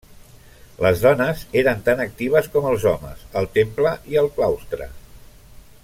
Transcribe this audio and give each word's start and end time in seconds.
Les 0.85 1.03
dones 1.03 1.43
eren 1.61 1.83
tan 1.89 2.01
actives 2.07 2.49
com 2.55 2.71
els 2.71 2.87
homes 2.93 3.23
al 3.43 3.49
temple 3.59 3.93
i 4.15 4.19
al 4.23 4.31
claustre. 4.39 4.89